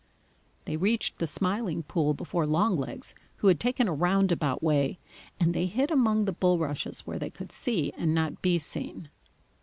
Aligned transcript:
They 0.65 0.77
reached 0.77 1.19
the 1.19 1.27
Smiling 1.27 1.83
Pool 1.83 2.15
before 2.15 2.47
Longlegs, 2.47 3.13
who 3.35 3.49
had 3.49 3.59
taken 3.59 3.87
a 3.87 3.93
roundabout 3.93 4.63
way, 4.63 4.97
and 5.39 5.53
they 5.53 5.67
hid 5.67 5.91
among 5.91 6.25
the 6.25 6.31
bulrushes 6.33 7.01
where 7.05 7.19
they 7.19 7.29
could 7.29 7.51
see 7.51 7.93
and 7.95 8.11
not 8.15 8.41
be 8.41 8.57
seen. 8.57 9.09